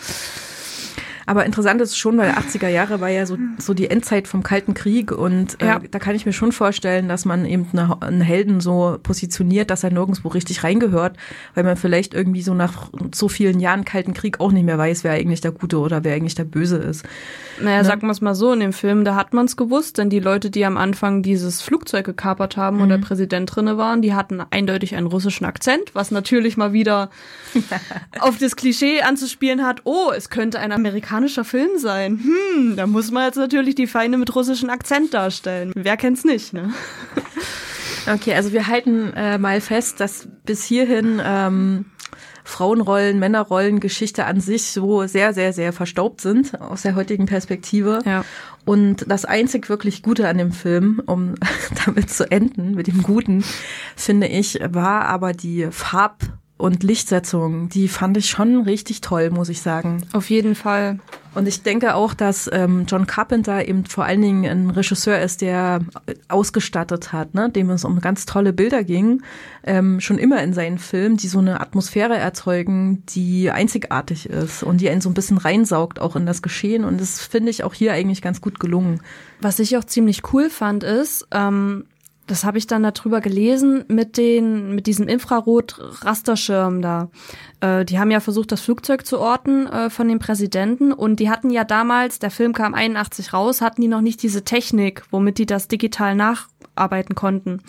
Aber 1.30 1.46
interessant 1.46 1.80
ist 1.80 1.96
schon, 1.96 2.18
weil 2.18 2.32
80er 2.32 2.66
Jahre 2.66 3.00
war 3.00 3.08
ja 3.08 3.24
so, 3.24 3.38
so 3.58 3.72
die 3.72 3.88
Endzeit 3.88 4.26
vom 4.26 4.42
Kalten 4.42 4.74
Krieg 4.74 5.12
und 5.12 5.62
äh, 5.62 5.66
Ja. 5.66 5.80
da 5.88 6.00
kann 6.00 6.16
ich 6.16 6.26
mir 6.26 6.32
schon 6.32 6.50
vorstellen, 6.50 7.08
dass 7.08 7.24
man 7.24 7.46
eben 7.46 7.68
eine, 7.72 8.02
einen 8.02 8.20
Helden 8.20 8.60
so 8.60 8.98
positioniert, 9.00 9.70
dass 9.70 9.84
er 9.84 9.90
nirgendwo 9.92 10.26
richtig 10.26 10.64
reingehört, 10.64 11.16
weil 11.54 11.62
man 11.62 11.76
vielleicht 11.76 12.14
irgendwie 12.14 12.42
so 12.42 12.52
nach 12.52 12.90
so 13.14 13.28
vielen 13.28 13.60
Jahren 13.60 13.84
Kalten 13.84 14.12
Krieg 14.12 14.40
auch 14.40 14.50
nicht 14.50 14.64
mehr 14.64 14.76
weiß, 14.76 15.04
wer 15.04 15.12
eigentlich 15.12 15.40
der 15.40 15.52
Gute 15.52 15.78
oder 15.78 16.02
wer 16.02 16.16
eigentlich 16.16 16.34
der 16.34 16.42
Böse 16.42 16.78
ist. 16.78 17.04
Naja, 17.60 17.84
sagen 17.84 18.02
wir 18.02 18.10
es 18.10 18.20
mal 18.20 18.34
so, 18.34 18.52
in 18.52 18.58
dem 18.58 18.72
Film, 18.72 19.04
da 19.04 19.14
hat 19.14 19.32
man 19.32 19.44
es 19.46 19.56
gewusst, 19.56 19.98
denn 19.98 20.10
die 20.10 20.18
Leute, 20.18 20.50
die 20.50 20.64
am 20.64 20.76
Anfang 20.76 21.22
dieses 21.22 21.62
Flugzeug 21.62 22.06
gekapert 22.06 22.56
haben 22.56 22.80
und 22.80 22.88
der 22.88 22.98
Präsident 22.98 23.54
drinne 23.54 23.78
waren, 23.78 24.02
die 24.02 24.14
hatten 24.14 24.42
eindeutig 24.50 24.96
einen 24.96 25.06
russischen 25.06 25.44
Akzent, 25.44 25.94
was 25.94 26.10
natürlich 26.10 26.56
mal 26.56 26.72
wieder 26.72 27.08
auf 28.18 28.38
das 28.38 28.56
Klischee 28.56 29.02
anzuspielen 29.02 29.64
hat, 29.64 29.82
oh, 29.84 30.10
es 30.16 30.28
könnte 30.28 30.58
ein 30.58 30.72
amerikanischer 31.20 31.44
Film 31.44 31.78
sein. 31.78 32.20
Hm, 32.22 32.76
da 32.76 32.86
muss 32.86 33.10
man 33.10 33.26
jetzt 33.26 33.36
natürlich 33.36 33.74
die 33.74 33.86
Feinde 33.86 34.18
mit 34.18 34.34
russischem 34.34 34.70
Akzent 34.70 35.14
darstellen. 35.14 35.72
Wer 35.74 35.96
kennt's 35.96 36.24
nicht, 36.24 36.52
ne? 36.52 36.72
Okay, 38.10 38.32
also 38.32 38.54
wir 38.54 38.66
halten 38.66 39.12
äh, 39.12 39.36
mal 39.36 39.60
fest, 39.60 40.00
dass 40.00 40.26
bis 40.46 40.64
hierhin 40.64 41.20
ähm, 41.22 41.84
Frauenrollen, 42.44 43.18
Männerrollen, 43.18 43.78
Geschichte 43.78 44.24
an 44.24 44.40
sich 44.40 44.72
so 44.72 45.06
sehr, 45.06 45.34
sehr, 45.34 45.52
sehr 45.52 45.74
verstaubt 45.74 46.22
sind 46.22 46.58
aus 46.62 46.80
der 46.80 46.94
heutigen 46.94 47.26
Perspektive. 47.26 47.98
Ja. 48.06 48.24
Und 48.64 49.04
das 49.06 49.26
einzig 49.26 49.68
wirklich 49.68 50.02
Gute 50.02 50.26
an 50.28 50.38
dem 50.38 50.50
Film, 50.50 51.02
um 51.04 51.34
damit 51.84 52.08
zu 52.08 52.28
enden, 52.30 52.74
mit 52.74 52.86
dem 52.86 53.02
Guten, 53.02 53.44
finde 53.96 54.28
ich, 54.28 54.58
war 54.70 55.04
aber 55.04 55.34
die 55.34 55.68
Farb- 55.70 56.39
und 56.60 56.82
Lichtsetzung. 56.82 57.68
Die 57.70 57.88
fand 57.88 58.16
ich 58.16 58.28
schon 58.28 58.62
richtig 58.62 59.00
toll, 59.00 59.30
muss 59.30 59.48
ich 59.48 59.62
sagen. 59.62 60.02
Auf 60.12 60.30
jeden 60.30 60.54
Fall. 60.54 60.98
Und 61.34 61.46
ich 61.46 61.62
denke 61.62 61.94
auch, 61.94 62.12
dass 62.12 62.50
ähm, 62.52 62.86
John 62.88 63.06
Carpenter 63.06 63.66
eben 63.66 63.84
vor 63.84 64.04
allen 64.04 64.20
Dingen 64.20 64.44
ein 64.44 64.70
Regisseur 64.70 65.20
ist, 65.20 65.42
der 65.42 65.80
ausgestattet 66.28 67.12
hat, 67.12 67.34
ne? 67.34 67.50
dem 67.50 67.70
es 67.70 67.84
um 67.84 68.00
ganz 68.00 68.26
tolle 68.26 68.52
Bilder 68.52 68.82
ging, 68.82 69.22
ähm, 69.62 70.00
schon 70.00 70.18
immer 70.18 70.42
in 70.42 70.52
seinen 70.52 70.78
Filmen, 70.78 71.16
die 71.16 71.28
so 71.28 71.38
eine 71.38 71.60
Atmosphäre 71.60 72.16
erzeugen, 72.16 73.04
die 73.06 73.50
einzigartig 73.50 74.28
ist 74.28 74.64
und 74.64 74.80
die 74.80 74.90
einen 74.90 75.00
so 75.00 75.08
ein 75.08 75.14
bisschen 75.14 75.38
reinsaugt 75.38 76.00
auch 76.00 76.16
in 76.16 76.26
das 76.26 76.42
Geschehen. 76.42 76.84
Und 76.84 77.00
das 77.00 77.20
finde 77.20 77.50
ich 77.50 77.62
auch 77.62 77.74
hier 77.74 77.92
eigentlich 77.92 78.22
ganz 78.22 78.40
gut 78.40 78.58
gelungen. 78.58 79.00
Was 79.40 79.60
ich 79.60 79.76
auch 79.76 79.84
ziemlich 79.84 80.22
cool 80.32 80.50
fand, 80.50 80.82
ist, 80.82 81.28
ähm, 81.30 81.84
das 82.30 82.44
habe 82.44 82.58
ich 82.58 82.68
dann 82.68 82.84
darüber 82.84 83.20
gelesen 83.20 83.84
mit 83.88 84.16
den 84.16 84.74
mit 84.74 84.86
diesem 84.86 85.08
Infrarot-Rasterschirm 85.08 86.80
da. 86.80 87.10
Äh, 87.60 87.84
die 87.84 87.98
haben 87.98 88.12
ja 88.12 88.20
versucht, 88.20 88.52
das 88.52 88.60
Flugzeug 88.60 89.04
zu 89.04 89.18
orten 89.18 89.66
äh, 89.66 89.90
von 89.90 90.06
dem 90.06 90.20
Präsidenten 90.20 90.92
und 90.92 91.18
die 91.18 91.28
hatten 91.28 91.50
ja 91.50 91.64
damals, 91.64 92.20
der 92.20 92.30
Film 92.30 92.52
kam 92.52 92.74
81 92.74 93.32
raus, 93.32 93.60
hatten 93.60 93.80
die 93.80 93.88
noch 93.88 94.00
nicht 94.00 94.22
diese 94.22 94.44
Technik, 94.44 95.02
womit 95.10 95.38
die 95.38 95.46
das 95.46 95.66
digital 95.66 96.14
nacharbeiten 96.14 97.16
konnten. 97.16 97.62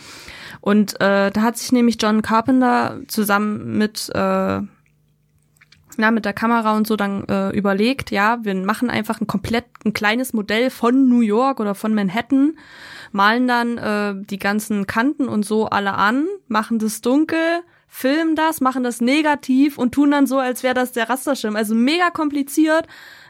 Und 0.60 1.02
äh, 1.02 1.32
da 1.32 1.42
hat 1.42 1.58
sich 1.58 1.72
nämlich 1.72 1.98
John 2.00 2.22
Carpenter 2.22 3.00
zusammen 3.08 3.80
mit 3.80 4.12
äh, 4.14 4.62
na, 5.98 6.12
mit 6.12 6.26
der 6.26 6.34
Kamera 6.34 6.76
und 6.76 6.88
so 6.88 6.96
dann 6.96 7.26
äh, 7.26 7.50
überlegt, 7.50 8.12
ja, 8.12 8.40
wir 8.44 8.56
machen 8.56 8.90
einfach 8.90 9.22
ein 9.22 9.28
komplett 9.28 9.66
ein 9.86 9.94
kleines 9.94 10.34
Modell 10.34 10.70
von 10.70 11.10
New 11.10 11.22
York 11.22 11.60
oder 11.60 11.76
von 11.76 11.94
Manhattan, 11.94 12.58
malen 13.12 13.48
dann 13.48 13.78
äh, 13.78 14.14
die 14.26 14.40
ganzen 14.40 14.88
Kanten 14.88 15.28
und 15.28 15.46
so 15.46 15.68
alle 15.68 15.94
an, 15.94 16.26
machen 16.48 16.80
das 16.80 17.02
dunkel, 17.02 17.62
filmen 17.88 18.36
das, 18.36 18.62
machen 18.62 18.84
das 18.84 19.02
negativ 19.02 19.78
und 19.78 19.94
tun 19.94 20.12
dann 20.12 20.28
so, 20.28 20.40
als 20.40 20.64
wäre 20.64 20.74
das 20.74 20.94
der 20.94 21.10
Rasterschirm. 21.10 21.56
Also 21.56 21.76
mega 21.76 22.10
kompliziert. 22.10 22.88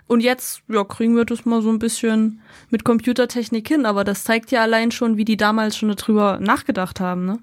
Und 0.07 0.19
jetzt 0.19 0.61
ja, 0.67 0.83
kriegen 0.83 1.15
wir 1.15 1.23
das 1.23 1.45
mal 1.45 1.61
so 1.61 1.69
ein 1.69 1.79
bisschen 1.79 2.41
mit 2.69 2.83
Computertechnik 2.83 3.67
hin, 3.67 3.85
aber 3.85 4.03
das 4.03 4.25
zeigt 4.25 4.51
ja 4.51 4.61
allein 4.61 4.91
schon, 4.91 5.15
wie 5.15 5.23
die 5.23 5.37
damals 5.37 5.77
schon 5.77 5.95
darüber 5.95 6.37
nachgedacht 6.41 6.99
haben. 6.99 7.25
Ne? 7.25 7.39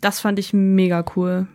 Das 0.00 0.20
fand 0.20 0.38
ich 0.38 0.52
mega 0.52 1.04
cool. 1.14 1.46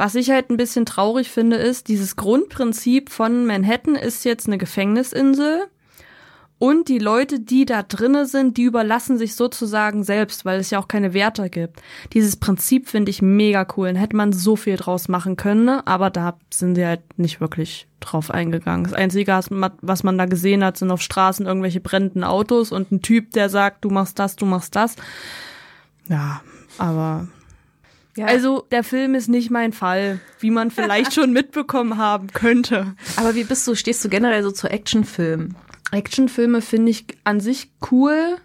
Was 0.00 0.14
ich 0.14 0.30
halt 0.30 0.48
ein 0.48 0.56
bisschen 0.56 0.86
traurig 0.86 1.28
finde, 1.28 1.56
ist, 1.56 1.88
dieses 1.88 2.16
Grundprinzip 2.16 3.10
von 3.10 3.44
Manhattan 3.44 3.96
ist 3.96 4.24
jetzt 4.24 4.46
eine 4.46 4.56
Gefängnisinsel. 4.56 5.66
Und 6.58 6.88
die 6.88 6.98
Leute, 6.98 7.38
die 7.38 7.66
da 7.66 7.82
drinne 7.82 8.24
sind, 8.24 8.56
die 8.56 8.62
überlassen 8.62 9.18
sich 9.18 9.34
sozusagen 9.34 10.02
selbst, 10.02 10.46
weil 10.46 10.58
es 10.58 10.70
ja 10.70 10.78
auch 10.78 10.88
keine 10.88 11.12
Wärter 11.12 11.50
gibt. 11.50 11.82
Dieses 12.14 12.36
Prinzip 12.36 12.88
finde 12.88 13.10
ich 13.10 13.20
mega 13.20 13.66
cool. 13.76 13.92
Da 13.92 14.00
hätte 14.00 14.16
man 14.16 14.32
so 14.32 14.56
viel 14.56 14.78
draus 14.78 15.08
machen 15.08 15.36
können, 15.36 15.66
ne? 15.66 15.86
aber 15.86 16.08
da 16.08 16.38
sind 16.48 16.76
sie 16.76 16.86
halt 16.86 17.02
nicht 17.18 17.42
wirklich 17.42 17.86
drauf 18.00 18.30
eingegangen. 18.30 18.84
Das 18.84 18.94
Einzige, 18.94 19.38
was 19.82 20.02
man 20.02 20.16
da 20.16 20.24
gesehen 20.24 20.64
hat, 20.64 20.78
sind 20.78 20.90
auf 20.90 21.02
Straßen 21.02 21.44
irgendwelche 21.44 21.80
brennenden 21.80 22.24
Autos 22.24 22.72
und 22.72 22.90
ein 22.90 23.02
Typ, 23.02 23.32
der 23.32 23.50
sagt, 23.50 23.84
du 23.84 23.90
machst 23.90 24.18
das, 24.18 24.34
du 24.36 24.46
machst 24.46 24.76
das. 24.76 24.96
Ja, 26.08 26.40
aber 26.78 27.28
Ja, 28.16 28.26
also 28.26 28.66
der 28.70 28.84
Film 28.84 29.14
ist 29.14 29.28
nicht 29.28 29.50
mein 29.50 29.72
Fall, 29.72 30.20
wie 30.40 30.50
man 30.50 30.70
vielleicht 30.70 31.14
schon 31.14 31.32
mitbekommen 31.32 31.96
haben 31.96 32.28
könnte. 32.32 32.94
aber 33.16 33.34
wie 33.34 33.44
bist 33.44 33.66
du, 33.66 33.74
stehst 33.74 34.04
du 34.04 34.08
generell 34.08 34.42
so 34.42 34.50
zu 34.50 34.68
Actionfilmen? 34.68 35.56
Actionfilme 35.92 36.62
finde 36.62 36.90
ich 36.90 37.06
an 37.24 37.40
sich 37.40 37.70
cool. 37.90 38.36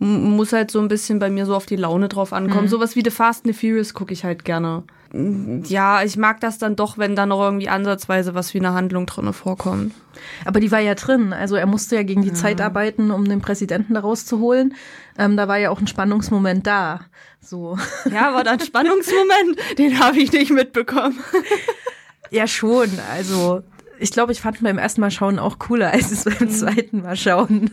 Muss 0.00 0.52
halt 0.52 0.70
so 0.70 0.78
ein 0.80 0.88
bisschen 0.88 1.18
bei 1.18 1.28
mir 1.28 1.44
so 1.44 1.56
auf 1.56 1.66
die 1.66 1.76
Laune 1.76 2.08
drauf 2.08 2.32
ankommen. 2.32 2.68
Sowas 2.68 2.94
wie 2.94 3.02
The 3.02 3.10
Fast 3.10 3.44
and 3.44 3.54
the 3.54 3.68
Furious 3.68 3.94
gucke 3.94 4.12
ich 4.12 4.24
halt 4.24 4.44
gerne. 4.44 4.84
Ja, 5.12 6.02
ich 6.02 6.16
mag 6.18 6.40
das 6.40 6.58
dann 6.58 6.76
doch, 6.76 6.98
wenn 6.98 7.16
da 7.16 7.24
noch 7.24 7.40
irgendwie 7.40 7.70
ansatzweise 7.70 8.34
was 8.34 8.52
wie 8.52 8.58
eine 8.58 8.74
Handlung 8.74 9.06
drinne 9.06 9.32
vorkommt. 9.32 9.94
Aber 10.44 10.60
die 10.60 10.70
war 10.70 10.80
ja 10.80 10.94
drin. 10.94 11.32
Also 11.32 11.56
er 11.56 11.66
musste 11.66 11.96
ja 11.96 12.02
gegen 12.02 12.22
die 12.22 12.34
Zeit 12.34 12.60
arbeiten, 12.60 13.10
um 13.10 13.26
den 13.26 13.40
Präsidenten 13.40 13.94
da 13.94 14.00
rauszuholen. 14.00 14.74
Ähm, 15.16 15.36
da 15.36 15.48
war 15.48 15.56
ja 15.56 15.70
auch 15.70 15.80
ein 15.80 15.86
Spannungsmoment 15.86 16.66
da. 16.66 17.00
So. 17.40 17.78
Ja, 18.12 18.28
aber 18.28 18.44
dann 18.44 18.60
Spannungsmoment, 18.60 19.78
den 19.78 19.98
habe 19.98 20.18
ich 20.18 20.30
nicht 20.32 20.50
mitbekommen. 20.50 21.18
Ja, 22.30 22.46
schon. 22.46 22.90
Also 23.10 23.62
ich 24.00 24.12
glaube, 24.12 24.32
ich 24.32 24.40
fand 24.40 24.62
beim 24.62 24.78
ersten 24.78 25.00
Mal 25.00 25.10
schauen 25.10 25.38
auch 25.38 25.58
cooler 25.58 25.90
als 25.92 26.10
es 26.12 26.24
beim 26.24 26.50
zweiten 26.50 27.02
Mal 27.02 27.16
schauen. 27.16 27.70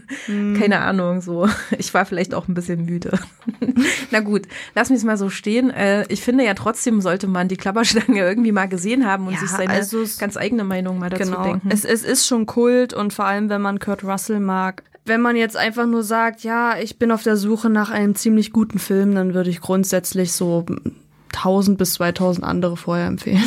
Keine 0.57 0.79
Ahnung, 0.79 1.21
so. 1.21 1.47
Ich 1.77 1.93
war 1.93 2.05
vielleicht 2.05 2.33
auch 2.33 2.47
ein 2.47 2.53
bisschen 2.53 2.85
müde. 2.85 3.17
Na 4.11 4.19
gut, 4.21 4.43
lass 4.75 4.89
mich 4.89 5.03
mal 5.03 5.17
so 5.17 5.29
stehen. 5.29 5.69
Äh, 5.69 6.05
ich 6.09 6.21
finde 6.21 6.43
ja 6.43 6.53
trotzdem 6.53 7.01
sollte 7.01 7.27
man 7.27 7.47
die 7.47 7.57
Klapperschlange 7.57 8.19
irgendwie 8.27 8.51
mal 8.51 8.67
gesehen 8.67 9.05
haben 9.05 9.27
und 9.27 9.33
Ja, 9.33 9.39
sich 9.39 9.49
seine 9.49 9.71
also 9.73 10.01
es- 10.01 10.17
ganz 10.17 10.37
eigene 10.37 10.63
Meinung 10.63 10.99
mal 10.99 11.09
dazu 11.09 11.23
Genau. 11.31 11.43
denken. 11.43 11.69
Es, 11.71 11.85
es 11.85 12.03
ist 12.03 12.27
schon 12.27 12.45
Kult 12.45 12.93
und 12.93 13.13
vor 13.13 13.25
allem, 13.25 13.49
wenn 13.49 13.61
man 13.61 13.79
Kurt 13.79 14.03
Russell 14.03 14.39
mag. 14.39 14.83
Wenn 15.07 15.21
man 15.21 15.35
jetzt 15.35 15.55
einfach 15.55 15.85
nur 15.85 16.01
sagt, 16.03 16.41
ja, 16.41 16.77
ich 16.79 16.97
bin 16.97 17.11
auf 17.11 17.21
der 17.21 17.37
Suche 17.37 17.69
nach 17.69 17.91
einem 17.91 18.15
ziemlich 18.15 18.51
guten 18.51 18.79
Film, 18.79 19.13
dann 19.13 19.35
würde 19.35 19.51
ich 19.51 19.61
grundsätzlich 19.61 20.31
so 20.31 20.65
1000 21.35 21.77
bis 21.77 21.93
2000 21.93 22.43
andere 22.43 22.75
vorher 22.75 23.05
empfehlen. 23.05 23.43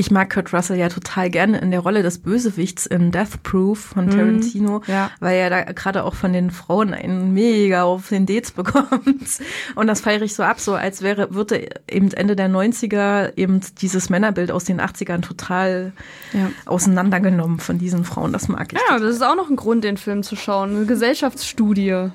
Ich 0.00 0.12
mag 0.12 0.32
Kurt 0.32 0.52
Russell 0.52 0.78
ja 0.78 0.88
total 0.88 1.28
gerne 1.28 1.58
in 1.58 1.72
der 1.72 1.80
Rolle 1.80 2.04
des 2.04 2.20
Bösewichts 2.20 2.86
in 2.86 3.10
Death 3.10 3.42
Proof 3.42 3.80
von 3.80 4.08
Tarantino, 4.08 4.80
ja. 4.86 5.10
weil 5.18 5.36
er 5.36 5.50
da 5.50 5.64
gerade 5.64 6.04
auch 6.04 6.14
von 6.14 6.32
den 6.32 6.52
Frauen 6.52 6.94
einen 6.94 7.34
mega 7.34 7.82
auf 7.82 8.08
den 8.08 8.24
Dates 8.24 8.50
bekommt. 8.52 9.40
Und 9.74 9.86
das 9.88 10.00
feiere 10.00 10.22
ich 10.22 10.36
so 10.36 10.44
ab, 10.44 10.60
so 10.60 10.76
als 10.76 11.02
wäre, 11.02 11.34
würde 11.34 11.68
eben 11.90 12.12
Ende 12.12 12.36
der 12.36 12.48
90er 12.48 13.32
eben 13.36 13.60
dieses 13.80 14.08
Männerbild 14.08 14.52
aus 14.52 14.62
den 14.62 14.80
80ern 14.80 15.20
total 15.20 15.92
Ja. 16.32 16.52
auseinandergenommen 16.64 17.58
von 17.58 17.78
diesen 17.78 18.04
Frauen. 18.04 18.32
Das 18.32 18.46
mag 18.46 18.72
ich. 18.72 18.78
Ja, 18.88 19.00
das 19.00 19.16
ist 19.16 19.22
auch 19.22 19.34
noch 19.34 19.50
ein 19.50 19.56
Grund, 19.56 19.82
den 19.82 19.96
Film 19.96 20.22
zu 20.22 20.36
schauen. 20.36 20.76
Eine 20.76 20.86
Gesellschaftsstudie. 20.86 22.10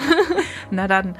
Na 0.70 0.88
dann. 0.88 1.16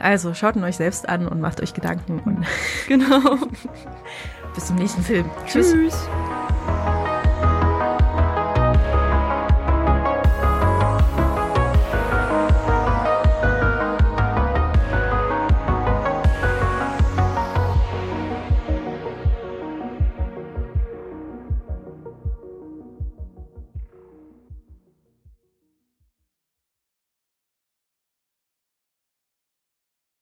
Also 0.00 0.34
schaut 0.34 0.56
ihn 0.56 0.64
euch 0.64 0.76
selbst 0.76 1.08
an 1.08 1.28
und 1.28 1.40
macht 1.40 1.60
euch 1.60 1.72
Gedanken 1.72 2.44
Genau. 2.88 3.36
bis 4.54 4.66
zum 4.66 4.76
nächsten 4.76 5.02
Film. 5.02 5.30
Tschüss. 5.46 5.72
Tschüss. 5.72 6.08